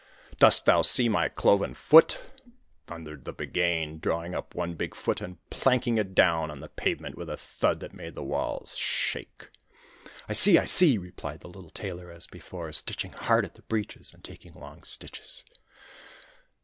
'Dost 0.39 0.65
thou 0.65 0.81
see 0.81 1.07
my 1.07 1.29
cloven 1.29 1.75
foot?' 1.75 2.19
thundered 2.87 3.23
the 3.23 3.31
Buggane, 3.31 3.99
drawing 3.99 4.33
up 4.33 4.55
one 4.55 4.73
big 4.73 4.95
foot 4.95 5.21
and 5.21 5.37
planking 5.51 5.99
it 5.99 6.15
down 6.15 6.49
on 6.49 6.59
the 6.59 6.69
pavement 6.69 7.15
with 7.15 7.29
a 7.29 7.37
thud 7.37 7.81
that 7.81 7.93
made 7.93 8.15
the 8.15 8.23
walls 8.23 8.75
shake. 8.75 9.51
'I 10.27 10.33
see, 10.33 10.57
I 10.57 10.65
see!' 10.65 10.97
replied 10.97 11.41
the 11.41 11.49
little 11.49 11.69
Tailor, 11.69 12.09
as 12.09 12.25
before, 12.25 12.73
stitching 12.73 13.11
hard 13.11 13.45
at 13.45 13.53
the 13.53 13.61
breeches 13.61 14.11
and 14.11 14.23
taking 14.23 14.55
long 14.55 14.81
stitches. 14.81 15.45